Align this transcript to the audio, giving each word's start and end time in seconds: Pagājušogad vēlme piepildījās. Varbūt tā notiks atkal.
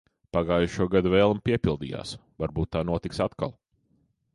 Pagājušogad 0.35 1.09
vēlme 1.15 1.45
piepildījās. 1.49 2.17
Varbūt 2.45 2.75
tā 2.77 2.87
notiks 2.93 3.27
atkal. 3.31 3.59